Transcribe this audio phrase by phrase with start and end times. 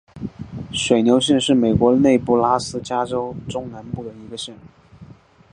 [0.71, 4.55] 水牛县是美国内布拉斯加州中南部的一个县。